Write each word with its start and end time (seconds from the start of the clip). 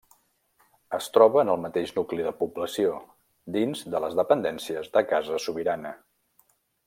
Es 0.97 1.09
troba 1.17 1.41
en 1.41 1.51
el 1.55 1.59
mateix 1.65 1.91
nucli 1.97 2.25
de 2.29 2.31
població, 2.39 2.95
dins 3.59 3.85
de 3.95 4.03
les 4.07 4.19
dependències 4.21 4.91
de 4.97 5.05
Casa 5.13 5.43
Sobirana. 5.45 5.93